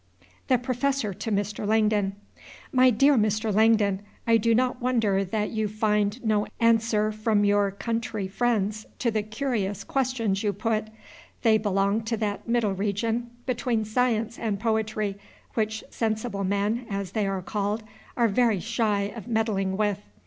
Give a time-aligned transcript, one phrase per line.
[0.47, 1.63] The Professor to Mr.
[1.67, 2.15] Langdon.
[2.71, 3.53] MY DEAR MR.
[3.53, 9.11] LANGDON, I do not wonder that you find no answer from your country friends to
[9.11, 10.85] the curious questions you put.
[11.43, 15.19] They belong to that middle region between science and poetry
[15.53, 17.83] which sensible men, as they are called,
[18.17, 19.99] are very shy of meddling with.